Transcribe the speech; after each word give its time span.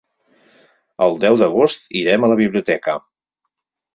El 1.07 1.19
deu 1.25 1.37
d'agost 1.41 1.85
irem 2.01 2.25
a 2.27 2.31
la 2.33 2.39
biblioteca. 2.41 2.95